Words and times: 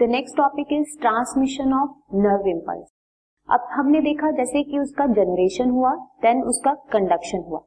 The 0.00 0.02
next 0.02 0.36
topic 0.36 0.72
is 0.72 0.98
transmission 1.00 1.72
of 1.72 2.16
nerve 2.16 2.46
impulse 2.48 2.86
अब 3.48 3.66
हमने 3.70 4.00
देखा 4.00 4.30
जैसे 4.30 4.62
कि 4.62 4.78
उसका 4.78 5.06
जनरेशन 5.06 5.70
हुआ 5.70 5.92
देन 6.22 6.42
उसका 6.42 6.72
कंडक्शन 6.92 7.44
हुआ। 7.48 7.60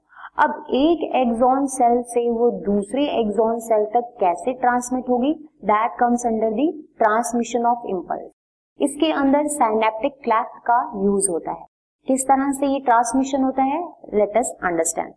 अब 0.44 0.66
एक 0.72 1.04
एक्सॉन 1.16 1.66
सेल 1.68 2.02
से 2.08 2.30
वो 2.32 2.50
दूसरे 2.66 3.06
एक्सॉन 3.20 3.60
सेल 3.60 3.86
तक 3.94 4.14
कैसे 4.20 4.54
ट्रांसमिट 4.54 5.10
होगी? 5.10 5.34
That 5.66 5.98
comes 6.00 6.26
under 6.26 6.52
the 6.52 6.70
transmission 6.98 7.66
of 7.66 7.88
impulse 7.88 8.30
इसके 8.80 9.12
अंदर 9.14 9.48
साइनेप्टिक 9.56 10.20
क्लैफ्ट 10.24 10.62
का 10.68 10.84
यूज़ 11.06 11.32
होता 11.32 11.52
है। 11.52 11.66
किस 12.08 12.28
तरह 12.28 12.52
से 12.52 12.68
ये 12.68 12.80
ट्रांसमिशन 12.86 13.44
होता 13.44 13.64
है? 13.64 13.84
लेट 14.14 14.38
अस 14.38 14.56
अंडरस्टैंड 14.64 15.14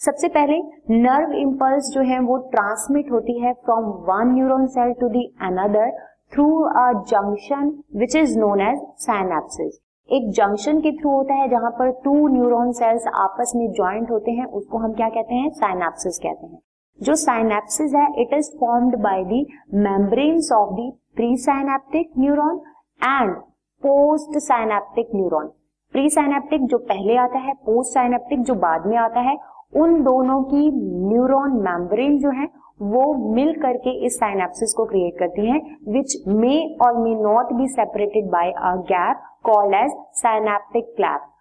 सबसे 0.00 0.28
पहले 0.30 0.62
नर्व 1.02 1.32
इम्पल्स 1.38 1.90
जो 1.90 2.00
है 2.04 2.20
वो 2.22 2.36
ट्रांसमिट 2.50 3.12
होती 3.12 3.40
है 3.40 3.52
from 3.64 3.94
one 4.08 4.34
neuron 4.34 4.66
cell 4.72 4.92
to 5.00 5.08
the 5.08 5.32
another 5.42 5.98
through 6.32 6.46
a 6.60 6.92
junction 7.08 7.72
which 7.96 8.16
is 8.16 8.38
known 8.38 8.60
as 8.60 8.78
synapsis 9.00 9.78
एक 10.08 10.30
जंक्शन 10.30 10.80
के 10.80 10.90
थ्रू 10.92 11.10
होता 11.10 11.34
है 11.34 11.48
जहाँ 11.48 11.70
पर 11.70 11.90
टू 12.04 12.26
न्यूरॉन 12.28 12.72
सेल्स 12.72 13.06
आपस 13.14 13.52
में 13.56 13.70
ज्वाइंट 13.72 14.10
होते 14.10 14.30
हैं, 14.30 14.44
उसको 14.46 14.78
हम 14.78 14.92
क्या 14.92 15.08
कहते 15.08 15.34
हैं? 15.34 15.50
साइनेप्सिस 15.50 16.18
कहते 16.18 16.46
हैं। 16.46 16.58
जो 16.98 17.14
साइनेप्सिस 17.14 17.94
है 17.94 18.06
it 18.22 18.34
is 18.34 18.50
formed 18.60 18.96
by 18.96 19.24
the 19.24 19.46
membranes 19.74 20.52
of 20.52 20.70
the 20.74 20.90
pre 21.16 21.36
synaptic 21.36 22.12
neuron 22.18 22.60
and 23.00 23.34
post 23.82 24.38
synaptic 24.38 25.10
neuron 25.14 25.50
pre 25.94 26.08
synaptic 26.10 26.66
जो 26.66 26.78
पहले 26.84 27.16
आता 27.16 27.38
है 27.38 27.54
पोस्ट 27.66 27.94
साइनेप्टिक 27.94 28.42
जो 28.42 28.54
बाद 28.54 28.86
में 28.86 28.96
आता 28.96 29.20
है, 29.20 29.36
उन 29.76 30.02
दोनों 30.02 30.42
की 30.42 30.70
न्यूरॉन 31.08 31.60
मेम्ब्रेन 31.62 32.18
जो 32.18 32.30
है 32.30 32.46
वो 32.80 33.12
मिल 33.34 33.52
करके 33.52 33.90
इस 34.06 34.16
साइनेप्सिस 34.16 34.72
को 34.76 34.84
क्रिएट 34.84 35.18
करती 35.18 35.46
हैं 35.50 35.60
विच 35.92 36.16
मे 36.28 36.56
और 36.86 36.98
may 36.98 37.14
not 37.14 37.52
be 37.52 37.68
separated 37.68 38.30
by 38.30 38.50
a 38.50 38.74
gap 38.90 39.22
called 39.44 39.74
as 39.74 39.96
synaptic 40.14 40.92
cleft 40.96 41.32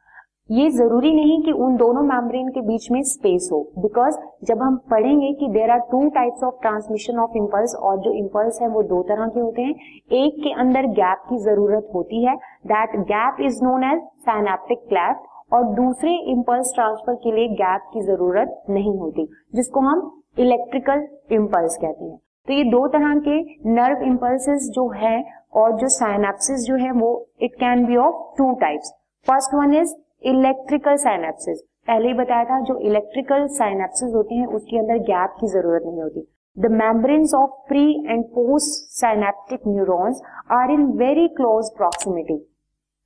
ये 0.52 0.70
ज़रूरी 0.70 1.12
नहीं 1.16 1.42
कि 1.44 1.52
उन 1.52 1.76
दोनों 1.76 2.02
मेम्ब्रेन 2.02 2.50
के 2.50 2.62
बीच 2.62 2.88
में 2.92 3.02
स्पेस 3.04 3.50
हो 3.54 3.62
बिकॉज़ 3.78 4.18
जब 4.48 4.62
हम 4.62 4.76
पढ़ेंगे 4.92 5.32
कि 5.34 5.48
there 5.54 5.72
are 5.72 5.80
two 5.92 6.02
types 6.10 6.44
of 6.44 6.60
transmission 6.62 7.20
of 7.20 7.38
impulse 7.38 7.76
और 7.80 7.98
जो 8.00 8.12
इम्पल्स 8.14 8.60
है 8.62 8.68
वो 8.68 8.84
दो 8.84 9.02
तरह 9.04 9.28
के 9.28 9.40
होते 9.40 9.62
हैं, 9.62 9.74
एक 10.14 10.36
के 10.44 10.52
अंदर 10.62 10.88
गैप 11.00 11.24
की 11.30 11.38
ज़रूरत 11.44 11.90
होती 11.96 12.24
है 12.26 12.36
that 12.66 12.96
gap 13.06 13.42
is 13.46 13.64
known 13.64 13.84
as 13.84 14.02
synaptic 14.22 14.86
cleft 14.90 15.24
और 15.54 15.64
दूसरे 15.76 16.16
इम्पल्स 16.32 16.72
ट्रांसफ़र 16.76 17.16
के 17.16 17.32
लिए 17.32 17.48
गैप 17.56 17.90
की 17.94 18.02
ज़रूरत 18.02 18.64
नहीं 18.70 18.98
होती, 19.00 19.28
जिसको 19.56 19.80
हम 19.80 20.10
इलेक्ट्रिकल 20.38 21.08
इम्पल्स 21.32 21.78
कहते 21.78 22.04
हैं। 22.06 22.18
तो 22.48 22.54
ये 22.54 22.64
दो 22.72 22.88
तरह 22.88 23.20
के 23.28 23.40
नर्व 23.72 24.04
इम्पल्सेस 24.06 24.70
जो 24.76 24.88
है 24.96 25.24
और 25.54 25.78
जो 25.80 25.88
साइनेप्सिस 25.90 26.66
जो 26.66 26.76
है, 26.76 26.92
वो 26.92 27.28
it 27.42 27.56
can 27.56 27.86
be 27.86 27.96
of 27.98 28.38
two 28.38 28.52
types 28.62 28.94
first 29.28 29.56
one 29.56 29.74
is 29.74 29.96
electrical 30.24 30.96
synapsis 30.98 31.62
पहले 31.88 32.08
ही 32.08 32.14
बताया 32.14 32.44
था, 32.44 32.60
जो 32.62 32.78
इलेक्ट्रिकल 32.80 33.48
साइनेप्सिस 33.50 34.14
होते 34.16 34.36
हैं, 34.36 34.46
उसके 34.48 34.78
अंदर 34.78 34.98
गैप 35.06 35.36
की 35.40 35.48
ज़रूरत 35.48 35.84
नहीं 35.86 36.02
होती। 36.02 36.28
The 36.58 36.72
membranes 36.74 37.34
of 37.34 37.52
pre 37.68 37.84
and 38.08 38.24
post 38.26 39.00
synaptic 39.00 39.68
neurons 39.68 40.22
are 40.52 40.72
in 40.72 40.86
very 40.98 41.28
close 41.38 41.70
proximity 41.78 42.40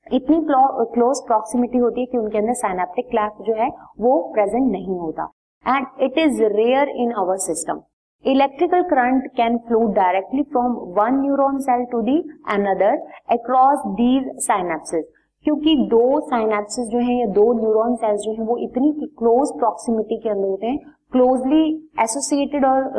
इतनी 0.08 0.38
क्लोज 0.46 1.20
प्रॉक्सिमिटी 1.28 1.78
होती 1.78 2.02
है 2.02 2.06
कि 2.06 2.18
उनके 2.18 2.38
अंदर 2.38 2.54
साइनेप्टिक 2.56 3.10
क्लैप 3.10 3.44
जो 3.48 3.54
है, 3.54 3.70
वो 4.00 4.22
प्रेजेंट 4.34 4.72
नहीं 4.72 4.98
होता। 4.98 5.32
And 5.66 5.86
it 6.02 6.18
is 6.20 6.44
rare 6.54 6.90
in 6.98 7.12
our 7.18 7.38
system 7.42 7.82
electrical 8.26 8.82
current 8.86 9.28
can 9.34 9.58
flow 9.68 9.86
directly 9.94 10.44
from 10.52 10.74
one 10.96 11.22
neuron 11.22 11.60
cell 11.62 11.86
to 11.92 12.02
the 12.02 12.18
another 12.50 12.98
across 13.32 13.88
these 13.96 14.30
synapsis 14.44 15.06
क्योंकि 15.46 15.76
दो 15.90 16.20
साइनेप्सिस 16.22 16.88
जो 16.88 17.00
है 17.00 17.20
या 17.20 17.26
दो 17.34 17.52
न्यूरॉन 17.54 17.96
सेल्स 17.96 18.22
जो 18.22 18.32
है 18.32 18.46
वो 18.46 18.58
इतनी 18.60 18.92
क्लोज 19.20 19.52
प्रॉक्सिमिटी 19.60 20.18
के 20.18 20.30
अंदर 20.30 20.48
होते 20.48 20.68
हैं 20.68 20.78
क्लोजली 21.12 21.62
एसोसिएटेड 22.02 22.66
और 22.66 22.90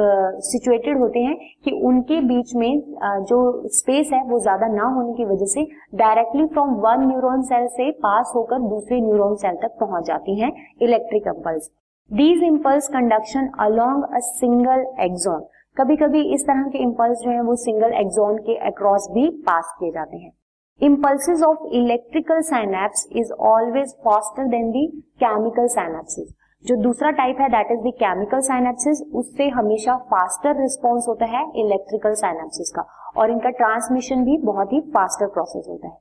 सिचुएटेड 0.43 0.95
uh, 0.95 1.01
होते 1.01 1.19
हैं 1.19 1.37
कि 1.65 1.71
उनके 1.83 2.21
बीच 2.23 2.55
में 2.55 2.71
uh, 2.71 3.19
जो 3.25 3.69
स्पेस 3.73 4.11
है 4.13 4.23
वो 4.25 4.39
ज़्यादा 4.41 4.67
ना 4.69 4.89
होने 4.95 5.13
की 5.15 5.25
वजह 5.25 5.47
से 5.49 5.67
directly 5.97 6.47
from 6.49 6.75
one 6.81 7.07
neuron 7.09 7.43
cell 7.45 7.67
से 7.73 7.91
पास 8.01 8.33
होकर 8.37 8.69
दूसरे 8.69 9.01
न्यूरॉन 9.01 9.37
सेल 9.37 9.57
तक 9.63 9.77
पहुँच 9.81 10.07
जाती 10.07 10.41
हैं 10.41 10.53
electric 10.83 11.27
impulse 11.27 11.71
these 12.13 12.43
impulse 12.43 12.89
conduction 12.89 13.51
along 13.61 14.03
a 14.03 14.19
single 14.19 14.81
axon 15.01 15.45
कभी 15.79 15.97
कभी 15.97 16.35
इस 16.35 16.43
तरह 16.43 16.63
के 16.63 16.79
इम्पल्स 16.79 17.19
जो 17.19 17.31
है, 17.31 17.41
वो 17.41 17.57
सिंगल 17.57 17.93
एक्सॉन 17.93 18.39
के 18.39 18.57
अक्रॉस 18.57 19.09
भी 19.13 19.31
पास 19.31 19.77
किए 19.81 19.91
जाते 19.91 20.17
हैं। 20.17 20.33
Impulses 20.81 21.45
of 21.49 21.61
electrical 21.81 22.43
synapse 22.49 23.05
is 23.21 23.31
always 23.51 23.95
faster 24.07 24.47
than 24.55 24.67
the 24.73 24.85
chemical 25.23 25.71
synapses. 25.77 26.29
जो 26.67 26.77
दूसरा 26.77 27.11
टाइप 27.11 27.37
है 27.41 27.49
that 27.49 27.67
is 27.71 27.81
the 27.81 27.93
chemical 27.95 28.41
synapsis 28.41 29.03
उससे 29.15 29.49
हमेशा 29.49 29.97
फास्टर 29.97 30.61
रिस्पॉन्स 30.61 31.05
होता 31.09 31.27
है 31.27 31.45
इलेक्ट्रिकल 31.57 32.15
साइनेप्सिस 32.15 32.73
का। 32.77 32.83
और 33.17 33.31
इनका 33.31 33.51
ट्रांसमिशन 33.51 34.25
भी 34.25 34.39
बहुत 34.39 34.73
ही 34.73 34.81
फास्टर 34.81 35.27
प्रोसेस 35.27 35.67
होता 35.69 35.89
है। 35.89 35.95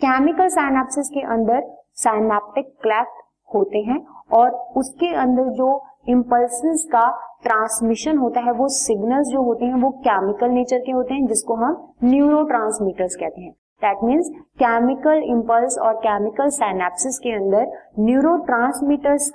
केमिकल 0.00 0.48
साइनेप्सिस 0.48 1.08
के 1.08 1.20
अंदर 1.20 1.76
साइनेप्टिक 1.94 2.74
क्लैफ्ट 2.82 3.25
होते 3.54 3.78
हैं 3.78 4.06
और 4.32 4.50
उसके 4.50 5.14
अंदर 5.14 5.44
जो 5.44 5.84
इम्पल्सिस 6.08 6.84
का 6.84 7.08
ट्रांसमिशन 7.42 8.18
होता 8.18 8.40
है, 8.40 8.52
वो 8.52 8.68
सिग्नल्स 8.68 9.26
जो 9.26 9.42
होते 9.42 9.64
हैं, 9.64 9.74
वो 9.74 9.90
केमिकल 9.90 10.50
नेचर 10.50 10.78
के 10.78 10.92
होते 10.92 11.14
हैं, 11.14 11.26
जिसको 11.26 11.54
हम 11.54 11.92
न्यूरो 12.04 12.44
कहते 12.44 13.40
हैं। 13.40 13.52
दैट 13.52 13.98
मीन्स 14.04 14.28
केमिकल 14.58 15.22
इम्पल्स 15.24 15.78
और 15.78 15.94
केमिकल 15.94 16.48
साइनेप्सिस 16.48 17.18
के 17.18 17.32
अंदर 17.32 17.72
न्यूरो 18.00 18.36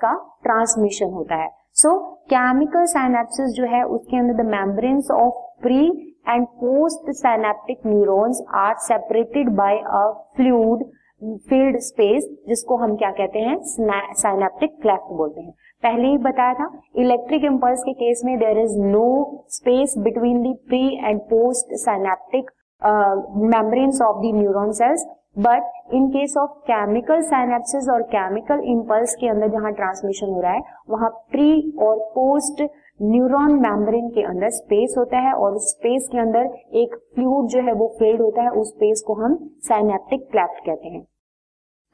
का 0.01 0.13
ट्रांसमिशन 0.43 1.05
होता 1.05 1.35
है। 1.35 1.49
सो 1.73 1.97
केमिकल 2.33 2.85
साइनेप्सिस 2.85 3.47
जो 3.47 3.65
है, 3.65 3.83
उसके 3.83 4.17
अंदर 4.17 4.43
the 4.43 4.45
membranes 4.45 5.11
of 5.11 5.33
pre 5.61 6.07
and 6.29 6.47
post 6.47 7.11
synaptic 7.11 7.79
neurons 7.87 8.43
are 8.55 8.75
separated 8.77 9.49
by 9.49 9.77
a 9.77 10.31
fluid 10.35 10.83
filled 11.21 11.77
space, 11.79 12.23
जिसको 12.49 12.75
हम 12.77 12.95
क्या 12.95 13.09
कहते 13.11 13.39
हैं? 13.39 13.57
साइनेप्टिक 13.61 14.77
क्लेफ्ट 14.81 15.11
बोलते 15.17 15.41
हैं। 15.41 15.51
पहले 15.83 16.07
ही 16.07 16.17
बताया 16.19 16.53
था 16.53 16.71
इलेक्ट्रिक 16.97 17.43
इम्पल्स 17.45 17.83
के 17.83 17.93
केस 17.93 18.21
में 18.25 18.37
there 18.39 18.59
is 18.59 18.77
no 18.81 19.05
space 19.49 19.93
between 19.99 20.41
the 20.43 20.55
pre 20.67 20.83
and 20.99 21.19
post 21.29 21.73
synaptic 21.81 22.51
membranes 22.81 24.01
of 24.01 24.17
the 24.17 24.31
neuron 24.35 24.71
cells 24.73 25.05
but 25.39 25.93
in 25.93 26.07
case 26.09 26.33
of 26.37 26.57
chemical 26.67 27.21
synapsis 27.23 27.89
और 27.89 28.01
केमिकल 28.13 28.63
इम्पल्स 28.71 29.15
के 29.15 29.27
अंदर 29.27 29.47
जहाँ 29.49 29.71
ट्रांसमिशन 29.73 30.27
हो 30.27 30.41
रहा 30.41 30.51
है, 30.51 30.61
वहाँ 30.89 31.09
प्री 31.31 31.77
और 31.81 31.99
पोस्ट 32.15 32.61
न्यूरॉन 33.01 33.53
मेम्ब्रेन 33.61 34.09
के 34.09 34.23
अंदर 34.23 34.49
स्पेस 34.49 34.95
होता 34.97 35.19
है 35.19 35.33
और 35.33 35.55
उस 35.55 35.69
स्पेस 35.69 36.09
के 36.11 36.17
अंदर 36.19 36.49
एक 36.77 36.95
फ्लूड 37.15 37.47
जो 37.47 37.61
है 37.61 37.73
वो 37.73 37.87
फिल्ड 37.99 38.21
होता 38.21 38.41
है, 38.41 38.49
उस 38.51 38.69
स्पेस 38.69 39.03
को 39.07 39.13
हम 39.13 39.37
साइनेप्टिक 39.67 40.27
क्लैफ्ट 40.31 40.65
कहते 40.65 40.87
हैं। 40.87 41.05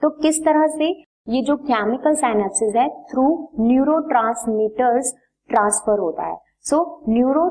तो 0.02 0.10
किस 0.22 0.44
तरह 0.46 0.68
से? 0.68 0.90
ये 1.28 1.42
जो 1.42 1.56
केमिकल 1.64 2.14
साइनेप्सिस 2.16 2.76
है 2.76 2.88
थ्रू 3.12 3.24
न्यूरो 3.60 4.00
ट्रांसफ़र 4.10 6.00
होता 6.00 6.26
है। 6.26 6.36
सो 6.62 6.78
न्यूरो 7.10 7.48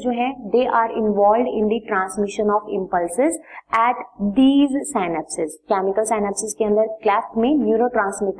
जो 0.00 0.10
है 0.10 0.30
they 0.50 0.64
are 0.74 0.90
involve 0.90 1.46
in 1.48 1.66
the 1.68 1.80
transmission 1.86 2.50
of 2.50 2.68
impulses 2.70 3.36
at 3.78 3.96
these 4.38 4.76
synapsis 4.88 5.54
chemical 5.68 6.04
synapsis 6.04 6.54
के 6.54 6.64
अंदर 6.64 6.86
क्लैफ्ट 7.02 7.36
में 7.38 7.54
न्यूरो 7.56 7.88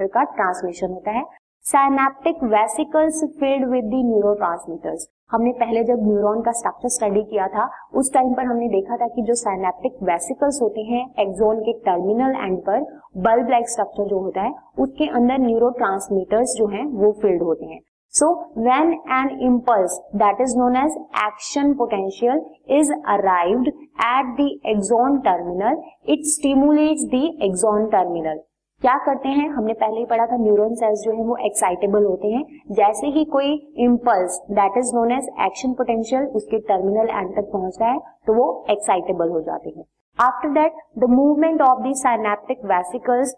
का 0.08 0.22
ट्रांसमिशन 0.32 0.90
होता 0.90 1.10
है। 1.10 1.24
Synaptic 1.64 2.42
vesicles 2.52 3.24
filled 3.40 3.68
with 3.70 3.84
the 3.84 4.02
neuro 4.06 4.34
हमने 5.32 5.52
पहले 5.60 5.84
जब 5.84 6.02
न्यूरॉन 6.06 6.40
का 6.42 6.52
स्ट्रक्चर 6.52 6.88
स्टडी 6.88 7.22
किया 7.22 7.46
था 7.48 7.68
उस 7.94 8.12
टाइम 8.14 8.32
पर 8.34 8.46
हमने 8.46 8.68
देखा 8.68 8.96
था 8.96 9.08
कि 9.08 9.22
जो 9.22 9.34
साइनेप्टिक 9.34 10.02
वेसिकल्स 10.02 10.60
होते 10.62 10.82
हैं 10.82 11.04
एक्सोन 11.20 11.60
के 11.60 11.72
टर्मिनल 11.84 12.36
एंड 12.42 12.58
पर 12.60 12.84
बल्ब 13.20 13.50
लाइक 13.50 13.68
स्ट्रक्चर 13.68 14.08
जो 14.08 14.18
होता 14.18 14.42
है 14.42 14.52
उसके 14.78 15.08
अंदर 15.12 15.38
न्यूरो 15.38 15.72
जो 16.56 16.66
है 16.68 16.84
वो 16.96 17.12
फिल्ड 17.22 17.42
होते 17.42 17.66
हैं 17.66 17.80
so 18.14 18.32
when 18.58 18.90
an 19.16 19.30
impulse 19.42 20.00
that 20.16 20.40
is 20.40 20.56
known 20.58 20.76
as 20.76 20.96
action 21.18 21.72
potential 21.74 22.42
is 22.78 22.92
arrived 22.92 23.68
at 23.68 24.36
the 24.36 24.58
axon 24.64 25.22
terminal, 25.22 25.82
it 26.04 26.24
stimulates 26.26 27.04
the 27.06 27.24
axon 27.40 27.90
terminal. 27.90 28.44
क्या 28.82 28.96
करते 28.98 29.28
हैं? 29.28 29.48
हमने 29.48 29.72
पहले 29.80 29.98
ही 29.98 30.04
पढ़ा 30.06 30.24
था 30.26 30.36
न्यूरॉन 30.36 30.74
सेल्स 30.74 31.00
जो 31.00 31.12
है 31.12 31.24
वो 31.24 31.36
एक्साइटेबल 31.46 32.04
होते 32.04 32.28
हैं। 32.28 32.44
जैसे 32.74 33.06
ही 33.16 33.24
कोई 33.34 33.52
impulse 33.84 34.38
that 34.50 34.78
is 34.78 34.94
known 34.94 35.12
as 35.12 35.28
action 35.46 35.72
potential 35.78 36.24
उसके 36.38 36.58
टर्मिनल 36.70 37.10
एंड 37.10 37.30
तक 37.36 37.50
पहुँच 37.52 37.78
रहा 37.80 37.90
है 37.90 38.00
तो 38.26 38.34
वो 38.34 38.46
एक्साइटेबल 38.70 39.28
हो 39.28 39.40
जाते 39.40 39.70
हैं। 39.76 39.84
After 40.18 40.48
that 40.58 40.82
the 40.98 41.10
movement 41.10 41.62
of 41.62 41.82
the 41.82 41.94
synaptic 42.02 42.64
vesicles 42.74 43.34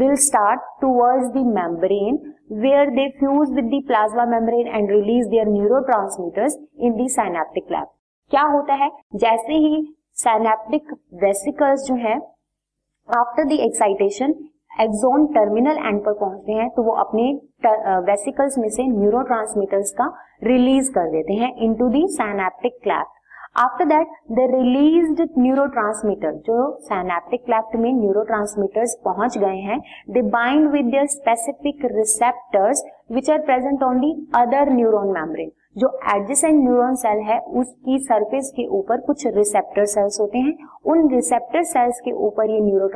will 0.00 0.14
start 0.24 0.62
towards 0.82 1.26
the 1.32 1.40
membrane, 1.56 2.18
where 2.60 2.84
they 2.98 3.04
fuse 3.18 3.50
with 3.56 3.66
the 3.72 3.80
plasma 3.88 4.24
membrane 4.30 4.70
and 4.76 4.92
release 4.92 5.26
their 5.34 5.44
neurotransmitters 5.48 6.56
in 6.78 6.94
the 7.00 7.08
synaptic 7.16 7.74
lab. 7.74 7.90
क्या 8.30 8.42
होता 8.52 8.74
है? 8.74 8.88
जैसे 9.14 9.58
ही 9.64 9.82
सैनेप्टिक 10.22 10.92
वेसिकल्स 11.24 11.84
जो 11.88 11.94
है 12.06 12.14
after 13.08 13.44
the 13.44 13.58
excitation 13.66 14.34
axon 14.76 15.26
terminal 15.34 15.78
end 15.78 16.00
पर 16.00 16.12
पहुँचते 16.12 16.52
हैं 16.52 16.68
तो 16.70 16.82
वो 16.82 16.92
अपने 16.98 17.22
वेसिकल्स 18.06 18.58
में 18.58 18.68
से 18.68 18.86
न्यूरो 18.88 19.22
का 19.92 20.08
रिलीज़ 20.44 20.90
कर 20.90 21.10
देते 21.10 21.34
हैं 21.34 21.54
into 21.64 21.88
the 21.88 22.06
synaptic 22.10 22.78
cleft 22.82 23.12
after 23.56 23.84
that 23.84 24.06
the 24.30 24.46
release 24.50 25.12
neuro 25.38 25.66
जो 26.46 26.58
सैनेप्टिक 26.82 27.44
क्लैफ्ट 27.44 27.76
में 27.76 27.92
न्यूरो 27.92 28.24
पहुँच 29.04 29.38
गए 29.38 29.60
हैं 29.60 29.80
they 30.10 30.22
bind 30.30 30.68
with 30.70 30.94
specific 31.10 31.84
receptors 31.92 32.84
which 33.12 33.30
are 33.30 33.38
present 33.42 33.82
on 33.82 34.00
the 34.00 34.12
other 34.34 34.72
neuron 34.72 35.12
membrane 35.12 35.50
जो 35.76 35.88
एडजेसेंट 36.10 36.54
न्यूरॉन 36.58 36.94
सेल 36.96 37.18
है, 37.22 37.38
उसकी 37.38 37.98
सरफेस 37.98 38.52
के 38.56 38.66
ऊपर 38.76 39.00
कुछ 39.00 39.26
रिसेप्टर 39.26 39.84
सेल्स 39.86 40.18
होते 40.20 40.38
हैं। 40.38 40.56
उन 40.86 41.08
रिसेप्टर 41.10 41.62
सेल्स 41.64 42.00
के 42.04 42.12
ऊपर 42.26 42.50
ये 42.50 42.60
न्यूरो 42.60 42.88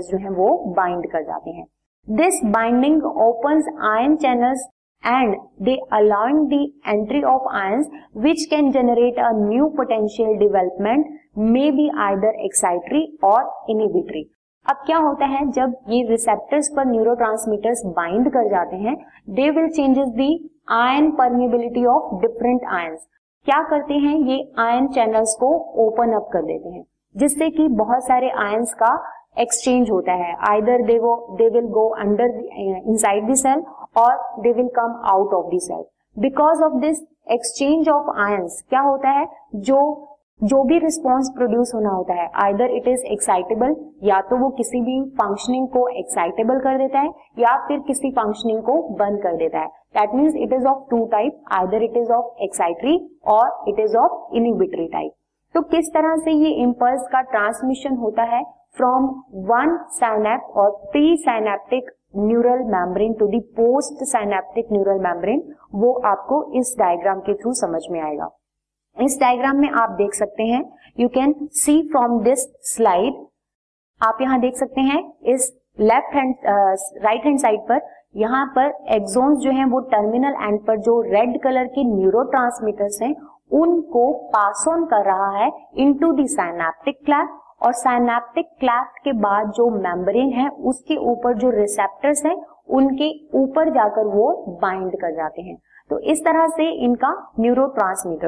जो 0.00 0.18
है, 0.18 0.30
वो 0.30 0.56
बाइंड 0.76 1.10
कर 1.12 1.22
जाते 1.22 1.50
हैं। 1.50 1.66
This 2.08 2.40
binding 2.44 3.02
open 3.04 3.62
ion 3.88 4.16
channel 4.16 4.54
and 5.02 5.36
they 5.62 5.74
allowing 5.92 6.48
the 6.48 6.66
entry 6.88 7.22
of 7.24 7.48
ion 7.54 7.76
which 8.18 8.44
can 8.50 8.70
generate 8.72 9.18
a 9.18 9.30
new 9.36 9.66
potential 9.76 10.36
development 10.38 11.06
may 11.38 11.70
be 11.70 11.88
either 12.00 12.44
excitatory 12.44 13.06
और 13.24 13.50
इनिबिटरी 13.70 14.24
अब 14.66 14.76
क्या 14.86 14.98
होता 14.98 15.26
है, 15.26 15.46
जब 15.50 15.74
ये 15.88 16.02
रिसेप्टर्स 16.08 16.68
पर 16.76 16.84
न्यूरो 16.86 17.14
बाइंड 17.92 18.30
कर 18.32 18.48
जाते 18.50 18.76
हैं 18.78 18.96
they 19.30 19.48
will 19.50 19.68
changes 19.70 20.08
the 20.10 20.28
ion 20.72 21.10
permeability 21.12 21.84
of 21.86 22.20
different 22.22 22.64
ions 22.72 23.06
क्या 23.46 23.62
करते 23.70 23.94
हैं, 23.94 24.16
ये 24.18 24.52
आयन 24.60 24.86
चैनल्स 24.88 25.34
को 25.40 25.48
ओपन 25.86 26.12
अप 26.12 26.28
कर 26.32 26.42
देते 26.42 26.68
हैं, 26.68 26.84
जिससे 27.14 27.48
कि 27.50 27.66
बहुत 27.70 28.04
सारे 28.04 28.30
आयन्स 28.40 28.74
का 28.74 28.92
एक्सचेंज 29.38 29.90
होता 29.90 30.12
है। 30.14 30.34
आइदर 30.50 30.82
दे 30.86 30.98
वो 30.98 31.14
they 31.38 31.48
will 31.50 31.66
go 31.70 31.88
under 31.96 32.38
inside 32.88 33.30
the 33.30 33.34
cell 33.36 33.64
और 33.96 34.16
they 34.42 34.52
will 34.52 34.68
come 34.76 35.00
out 35.12 35.34
of 35.34 35.54
the 35.54 35.58
cell 35.60 35.84
because 36.16 36.62
of 36.62 36.80
this 36.80 37.02
exchange 37.30 37.88
of 37.88 38.16
ions 38.20 38.62
क्या 38.70 38.80
होता 38.82 39.10
है, 39.10 39.26
जो 39.56 39.78
जो 40.40 40.62
भी 40.64 40.78
रिस्पॉन्स 40.78 41.28
प्रोड्यूस 41.34 41.70
होना 41.74 41.90
होता 41.90 42.14
है 42.14 42.28
आइदर 42.44 42.70
इट 42.76 42.86
इज़ 42.88 43.04
एक्साइटेबल 43.06 43.74
या 44.04 44.20
तो 44.30 44.36
वो 44.36 44.48
किसी 44.52 44.80
भी 44.80 44.98
फंक्शनिंग 45.18 45.68
को 45.68 45.86
एक्साइटेबल 45.90 46.58
कर 46.60 46.78
देता 46.78 47.00
है, 47.00 47.12
या 47.38 47.56
फिर 47.68 47.78
किसी 47.86 48.10
फंक्शनिंग 48.12 48.62
को 48.62 48.74
बंद 48.94 49.22
कर 49.22 49.36
देता 49.36 49.60
है। 49.60 49.66
That 49.94 50.14
means 50.14 50.34
it 50.36 50.52
is 50.52 50.66
of 50.66 50.82
two 50.90 51.04
type 51.12 51.38
either 51.52 51.82
it 51.82 51.96
is 51.96 52.12
of 52.12 52.42
excitatory 52.44 52.96
और 53.28 53.64
it 53.68 53.78
is 53.80 53.96
of 53.96 54.36
inhibitory 54.36 54.88
type 54.88 55.12
तो 55.54 55.62
किस 55.70 55.92
तरह 55.94 56.16
से 56.16 56.32
ये 56.32 56.50
इम्पल्स 56.62 57.06
का 57.12 57.20
ट्रांसमिशन 57.30 57.96
होता 57.96 58.22
है? 58.26 58.42
फ्रॉम 58.76 59.08
वन 59.48 59.78
साइनेप 59.92 60.52
और 60.56 60.70
pre 60.92 61.16
synaptic 61.20 61.96
neural 62.18 62.64
membrane 62.70 63.14
to 63.14 63.26
the 63.28 63.40
post 63.56 64.04
neural 64.72 65.00
membrane 65.02 65.42
वो 65.74 65.92
आपको 66.06 66.44
इस 66.58 66.76
डायग्राम 66.78 67.20
के 67.20 67.34
थ्रू 67.34 67.52
समझ 67.56 67.82
में 67.90 68.00
आएगा। 68.00 68.28
इस 68.96 69.18
डायग्राम 69.20 69.56
में 69.56 69.68
आप 69.70 69.90
देख 69.98 70.14
सकते 70.14 70.42
हैं 70.42 70.62
you 71.00 71.08
can 71.08 71.34
see 71.54 71.80
from 71.90 72.18
this 72.24 72.46
slide 72.74 73.26
आप 74.00 74.18
यहाँ 74.20 74.38
देख 74.40 74.56
सकते 74.56 74.80
हैं, 74.80 75.02
इस 75.24 75.52
left 75.80 76.14
hand 76.14 76.34
right 77.04 77.24
hand 77.24 77.38
side 77.38 77.60
पर, 77.60 77.80
यहाँ 78.16 78.46
पर 78.56 78.72
एक्सोन्स 78.94 79.38
जो 79.38 79.50
हैं 79.50 79.64
वो 79.64 79.80
टर्मिनल 79.90 80.34
एंड 80.42 80.58
पर 80.66 80.78
जो 80.78 81.00
रेड 81.02 81.40
कलर 81.42 81.66
के 81.68 81.84
न्यूरो 81.86 82.24
हैं, 83.02 83.14
उनको 83.52 84.12
पास 84.28 84.64
ऑन 84.68 84.84
कर 84.84 85.04
रहा 85.04 85.30
है 85.30 85.50
इनटू 85.78 86.12
दी 86.12 86.26
साइनेप्टिक 86.28 86.98
क्लैप 87.04 87.38
और 87.62 87.72
साइनेप्टिक 87.74 88.46
क्लैप 88.60 88.94
के 89.04 89.12
बाद 89.20 89.50
जो 89.56 89.68
मेम्ब्रेन 89.72 90.32
है, 90.32 90.48
उसके 90.48 90.96
ऊपर 91.10 91.38
जो 91.38 91.50
रिसेप्टर्स 91.50 92.24
हैं, 92.26 92.36
उनके 92.70 93.10
ऊपर 93.38 93.70
जाकर 93.74 94.06
वो 94.08 94.32
बाइंड 94.62 94.96
कर 94.96 95.14
जाते 95.16 95.42
हैं। 95.42 95.56
तो 95.92 95.98
इस 96.10 96.20
तरह 96.20 96.46
से 96.48 96.68
इनका 96.84 97.08
न्यूरो 97.40 97.66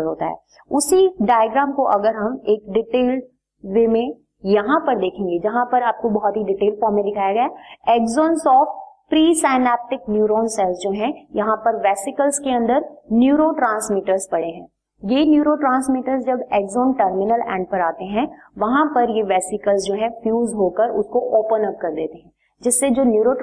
होता 0.05 0.27
है। 0.27 0.35
उसी 0.71 1.07
डायग्राम 1.23 1.71
को 1.73 1.83
अगर 1.91 2.17
हम 2.17 2.35
एक 2.49 2.65
डिटेल्ड 2.73 3.23
वे 3.65 3.87
में 3.87 4.15
यहाँ 4.45 4.79
पर 4.81 4.99
देखेंगे, 4.99 5.39
जहाँ 5.39 5.65
पर 5.65 5.83
आपको 5.83 6.09
बहुत 6.11 6.37
ही 6.37 6.43
डिटेल 6.45 6.77
फॉर्म 6.81 6.95
में 6.95 7.05
दिखाया 7.05 7.33
गया 7.33 7.43
है 7.43 7.97
axons 7.97 8.47
of 8.47 8.75
pre 9.11 9.35
synaptic 9.35 10.01
neuron 10.11 10.47
cells 10.49 10.79
जो 10.79 10.91
हैं, 10.93 11.13
यहाँ 11.37 11.57
पर 11.57 11.77
वेसिकल्स 11.79 12.39
के 12.39 12.51
अंदर 12.51 12.85
न्यूरो 13.13 13.51
पड़े 14.33 14.47
हैं। 14.47 14.67
ये 15.03 15.25
न्यूरो 15.25 15.57
जब 16.23 16.45
एक्सोन 16.55 16.93
टर्मिनल 16.93 17.43
एंड 17.49 17.67
पर 17.67 17.81
आते 17.81 18.05
हैं, 18.05 18.29
वहाँ 18.59 18.85
पर 18.87 19.17
ये 19.17 19.23
वेसिकल्स 19.25 19.85
जो 19.85 19.95
है 19.95 20.09
फ्यूज 20.21 20.55
होकर 20.55 20.91
उसको 20.91 21.21
ओपन 21.39 21.65
अप 21.65 21.79
कर 21.83 21.95
देते 21.95 22.19
हैं। 22.19 22.31
जिससे 22.65 22.91
जो 22.91 23.05
न्यूरो 23.05 23.35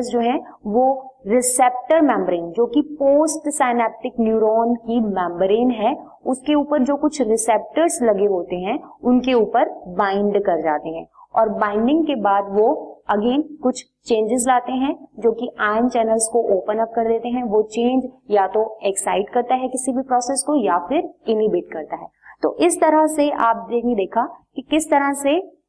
जो 0.00 0.20
है, 0.20 0.40
वो 0.66 1.14
रिसेप्टर 1.26 2.00
मेम्ब्रेन 2.00 2.50
जो 2.50 2.66
कि 2.66 2.82
पोस्ट 2.82 3.48
साइनेप्टिक 3.48 4.12
न्यूरॉन 4.20 4.74
की 4.74 5.00
मेम्ब्रेन 5.00 5.70
है, 5.70 5.96
उसके 6.26 6.54
ऊपर 6.54 6.82
जो 6.82 6.96
कुछ 6.96 7.20
रिसेप्टर्स 7.22 7.98
लगे 8.02 8.26
होते 8.26 8.56
हैं, 8.56 8.78
उनके 9.04 9.34
ऊपर 9.34 9.68
बाइंड 9.88 10.38
कर 10.42 10.62
जाते 10.62 10.88
हैं। 10.88 11.06
और 11.34 11.48
बाइंडिंग 11.48 12.06
के 12.06 12.14
बाद 12.14 12.46
वो 12.50 12.96
अगेन 13.08 13.58
कुछ 13.62 13.84
चेंजेस 14.04 14.44
लाते 14.48 14.72
हैं, 14.72 15.08
जो 15.18 15.32
कि 15.32 15.50
आयन 15.60 15.88
चैनल्स 15.88 16.28
को 16.32 16.42
ओपन 16.56 16.78
अप 16.78 16.92
कर 16.96 17.08
देते 17.08 17.28
हैं। 17.28 17.42
वो 17.42 17.62
चेंज 17.62 18.08
या 18.30 18.46
तो 18.46 18.78
एक्साइट 18.82 19.28
करता 19.28 19.54
है 19.54 19.68
किसी 19.68 19.92
भी 19.92 20.02
प्रोसेस 20.02 20.44
को, 20.46 20.64
या 20.64 20.78
फिर 20.78 21.14
इनिबिट 21.28 21.72
करता 21.72 21.96
है। 21.96 22.06
तो 22.42 22.56
इस 22.56 22.80
तरह 22.80 23.06
से 23.06 23.30
आप 23.30 23.56
देखा 23.70 24.36
कि 24.56 24.62
किस 24.62 24.90
तरह 24.90 25.12
से 25.12 25.59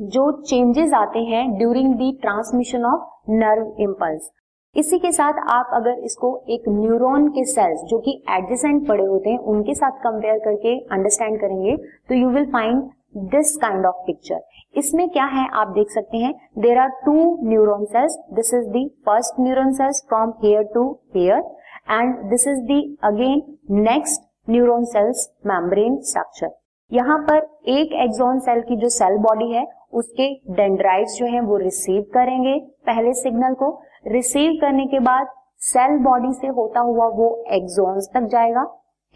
जो 0.00 0.30
चेंजेस 0.40 0.92
आते 0.94 1.18
हैं 1.24 1.42
during 1.58 1.94
the 1.94 2.10
transmission 2.22 2.84
of 2.84 3.30
nerve 3.32 3.82
impulse 3.82 4.30
इसी 4.76 4.98
के 4.98 5.10
साथ 5.12 5.38
आप 5.50 5.70
अगर 5.74 5.98
इसको 6.04 6.30
एक 6.50 6.62
न्यूरॉन 6.68 7.28
के 7.28 7.44
सेल्स 7.44 7.82
जो 7.90 7.98
कि 7.98 8.12
एडजेसेंट 8.30 8.86
पड़े 8.88 9.04
होते 9.04 9.30
हैं, 9.30 9.38
उनके 9.38 9.74
साथ 9.74 9.98
कंपेयर 10.02 10.38
करके 10.38 10.78
अंडरस्टैंड 10.88 11.38
करेंगे 11.40 11.76
तो 12.08 12.14
you 12.14 12.30
will 12.30 12.46
find 12.52 12.82
this 13.30 13.56
kind 13.56 13.86
of 13.86 14.02
picture 14.06 14.40
इसमें 14.74 15.08
क्या 15.08 15.24
है, 15.26 15.46
आप 15.52 15.68
देख 15.68 15.90
सकते 15.90 16.18
हैं 16.18 16.32
there 16.58 16.78
are 16.78 16.88
two 17.04 17.14
neuron 17.42 17.84
cells 17.86 18.18
this 18.34 18.54
is 18.54 18.68
the 18.70 18.86
first 19.06 19.40
neuron 19.40 19.72
cells 19.74 20.04
from 20.08 20.32
here 20.42 20.62
to 20.74 20.90
here 21.16 21.42
and 21.90 22.16
this 22.30 22.48
is 22.48 22.58
the 22.64 22.80
again 23.04 23.42
next 23.82 24.28
neuron 24.50 24.84
cells 24.86 25.28
membrane 25.46 26.00
structure 26.02 26.61
यहाँ 26.92 27.18
पर 27.20 27.38
एक 27.70 27.92
एक्सॉन 28.02 28.38
सेल 28.38 28.60
की 28.60 28.76
जो 28.76 28.88
सेल 28.88 29.16
बॉडी 29.18 29.52
है, 29.52 29.66
उसके 29.92 30.28
डेंड्राइट्स 30.54 31.16
जो 31.18 31.26
है, 31.26 31.40
वो 31.40 31.56
रिसीव 31.56 32.02
करेंगे 32.14 32.58
पहले 32.86 33.12
सिग्नल 33.14 33.54
को। 33.54 33.70
रिसीव 34.08 34.52
करने 34.60 34.86
के 34.86 34.98
बाद 35.00 35.26
सेल 35.62 35.98
बॉडी 35.98 36.32
से 36.32 36.46
होता 36.48 36.80
हुआ 36.80 37.06
वो 37.16 37.28
एक्सोन्स 37.52 38.08
तक 38.14 38.28
जाएगा। 38.30 38.62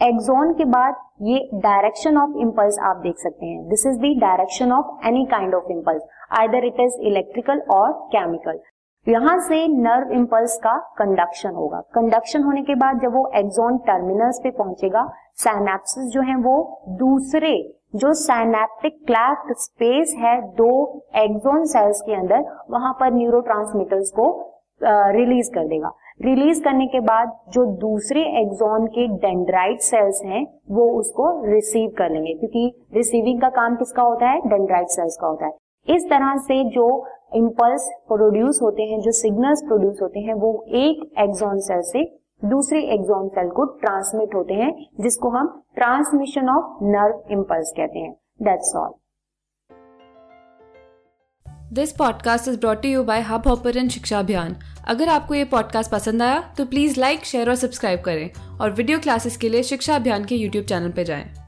एक्सोन 0.01 0.53
के 0.53 0.65
बाद 0.67 0.95
ये 1.23 1.39
डायरेक्शन 1.55 2.17
ऑफ़ 2.19 2.39
इम्पल्स 2.41 2.79
आप 2.79 2.97
देख 2.97 3.19
सकते 3.19 3.47
हैं। 3.47 3.69
This 3.69 3.87
is 3.87 3.99
the 3.99 4.15
direction 4.21 4.73
of 4.73 5.07
any 5.09 5.25
kind 5.27 5.55
of 5.55 5.71
impulse 5.73 6.03
either 6.39 6.65
it 6.65 6.81
is 6.81 7.01
electrical 7.03 7.61
और 7.71 7.93
केमिकल 8.13 8.59
यहाँ 9.09 9.39
से 9.39 9.67
नर्व 9.69 10.13
इम्पल्स 10.13 10.57
का 10.59 10.77
कंडक्शन 10.99 11.51
होगा। 11.51 11.81
कंडक्शन 11.95 12.43
होने 12.43 12.63
के 12.63 12.75
बाद 12.75 13.01
जब 13.01 13.15
वो 13.15 13.31
एक्सोन 13.35 13.77
टर्मिनल्स 13.79 14.41
पे 14.43 14.51
पहुंचेगा 14.51 15.07
सैनेप्सिस 15.35 16.09
जो 16.13 16.21
है 16.21 16.37
वो 16.37 16.57
दूसरे, 16.89 17.53
जो 17.97 18.13
साइनेप्टिक 18.13 18.99
क्लैफ्ट 19.07 19.53
स्पेस 19.59 20.15
है 20.19 20.41
दो 20.55 20.71
एक्सोन 21.17 21.65
सेल्स 21.65 22.01
के 22.01 22.15
अंदर, 22.15 22.45
वहाँ 22.71 22.93
पर 23.01 23.13
न्यूरो 23.13 23.45
को 24.17 24.29
रिलीज़ 24.83 25.51
कर 25.51 25.67
देगा। 25.67 25.93
रिलीज़ 26.23 26.63
करने 26.65 26.87
के 26.87 27.01
बाद 27.01 27.33
जो 27.49 27.65
दूसरे 27.81 28.21
एक्सोन 28.41 28.87
के 28.87 29.07
डेंड्राइट 29.09 29.81
सेल्स 29.81 30.21
हैं, 30.25 30.47
वो 30.71 30.89
उसको 30.91 31.31
रिसीव 31.45 31.91
कर 31.99 32.11
लेंगे। 32.11 32.35
क्योंकि 32.35 32.87
रिसीविंग 32.95 33.41
का 33.41 33.49
काम 33.49 33.77
किसका 33.77 34.03
होता 34.03 34.27
है? 34.27 34.41
डेंड्राइट 34.47 34.89
सेल्स 34.89 35.17
का 35.21 35.27
होता 35.27 35.47
है। 35.47 35.53
इस 35.89 36.09
तरह 36.11 36.37
से 36.37 36.63
जो 36.65 36.87
इम्पल्स 37.33 37.89
प्रोड्यूस 38.09 38.59
होते 38.63 38.83
हैं, 38.83 39.01
जो 39.01 39.13
सिग्नल्स 39.13 39.63
प्रोड्यूस 39.63 39.99
होते 40.03 40.21
हैं, 40.21 40.35
वो 40.35 40.65
एक 40.69 41.03
एक्सोन 41.19 41.61
सेल 41.61 41.83
से 41.83 42.05
दूसरे 42.45 42.83
एक्सोन 42.95 43.29
सेल 43.29 43.49
को 43.49 43.65
ट्रांसमिट 43.65 44.35
होते 44.35 44.55
हैं, 44.55 44.73
जिसको 45.01 45.29
हम 45.29 45.63
ट्रांसमिशन 45.75 46.49
ऑफ़ 46.49 46.85
नर्व 46.85 47.23
इम्पल्स 47.31 47.73
कहते 47.77 47.99
हैं. 47.99 48.13
That's 48.43 48.75
all 48.77 48.93
this 51.73 51.93
podcast 51.93 52.49
is 52.49 52.59
brought 52.61 52.85
you 52.85 53.03
by 53.05 53.21
Hub 53.21 53.49
Hopper 53.49 53.89
शिक्षा 53.89 54.19
अभियान 54.19 54.57
अगर 54.89 55.09
आपको 55.09 55.35
ये 55.35 55.45
पॉडकास्ट 55.45 55.91
पसंद 55.93 56.23
आया 56.23 56.41
तो 56.59 56.65
प्लीज़ 56.65 57.01
लाइक 57.01 57.25
शेयर 57.25 57.49
और 57.49 57.55
सब्सक्राइब 57.55 58.01
करें 58.01 58.59
और 58.61 58.71
वीडियो 58.71 58.99
क्लासेस 58.99 59.37
के 59.37 59.49
लिए 59.49 59.63
शिक्षा 59.63 59.97
अभियान 59.97 60.25
के 60.25 60.35
यूट्यूब 60.35 60.65
चैनल 60.65 60.91
पर 60.91 61.03
जाएँ। 61.03 61.46